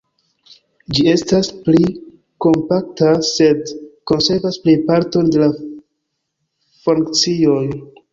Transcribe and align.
Ĝi 0.97 1.03
estas 1.09 1.49
pli 1.65 1.89
kompakta, 2.45 3.09
sed 3.27 3.69
konservas 4.13 4.57
plejparton 4.63 5.29
de 5.37 5.43
la 5.43 5.51
funkcioj. 6.87 7.61